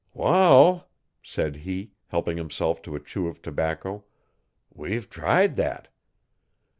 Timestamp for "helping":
2.07-2.35